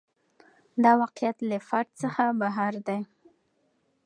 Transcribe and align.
دا 0.83 0.91
واقعیت 1.01 1.37
له 1.49 1.57
فرد 1.67 1.89
څخه 2.01 2.23
بهر 2.41 2.73
دی. 2.87 2.99